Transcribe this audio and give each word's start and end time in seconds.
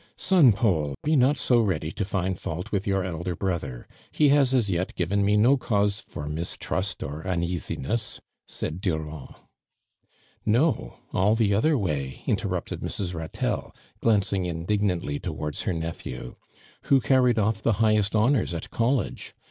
''"Son 0.31 0.51
Paul, 0.51 0.95
be 1.03 1.13
ivot 1.15 1.37
so 1.37 1.61
ready 1.61 1.91
to 1.91 2.03
find 2.03 2.39
fault 2.39 2.71
■with 2.71 2.87
your 2.87 3.03
elder 3.03 3.35
brother, 3.35 3.87
lie 4.19 4.27
has 4.29 4.51
as 4.51 4.67
yet 4.71 4.95
given 4.95 5.23
me 5.23 5.37
no 5.37 5.57
cause 5.57 5.99
for 5.99 6.27
mistrust, 6.27 7.03
or 7.03 7.21
xmeasi 7.21 7.77
ness," 7.77 8.19
said 8.47 8.81
Durand. 8.81 9.35
'< 9.93 10.43
No! 10.57 10.95
all 11.13 11.35
the 11.35 11.51
othei 11.51 11.79
way!' 11.79 12.23
interrupted 12.25 12.79
Mrs. 12.79 13.13
JJatelle, 13.13 13.75
glancing 13.99 14.45
indignantly 14.45 15.19
towards 15.19 15.61
her 15.61 15.73
nephew." 15.73 16.35
Who 16.85 16.99
carried 16.99 17.37
ott' 17.37 17.61
the 17.61 17.73
highest 17.73 18.15
honors 18.15 18.55
at 18.55 18.71
college? 18.71 19.35